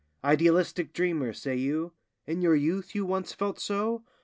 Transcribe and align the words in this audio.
Idealistic 0.23 0.93
dreamer, 0.93 1.31
say 1.31 1.55
you? 1.57 1.93
In 2.25 2.41
your 2.41 2.55
youth 2.55 2.95
you 2.95 3.05
once 3.05 3.33
felt 3.33 3.59
so? 3.59 4.03